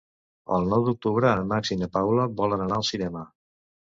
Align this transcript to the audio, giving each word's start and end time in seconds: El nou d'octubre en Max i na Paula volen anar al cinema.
El 0.55 0.63
nou 0.69 0.85
d'octubre 0.85 1.29
en 1.39 1.45
Max 1.51 1.71
i 1.75 1.77
na 1.81 1.89
Paula 1.97 2.25
volen 2.39 2.65
anar 2.65 2.79
al 2.81 2.87
cinema. 2.89 3.23